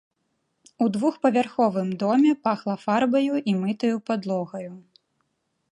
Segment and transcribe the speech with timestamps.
[0.85, 4.69] У двухпавярховым доме пахла фарбаю і мытаю падлогаю.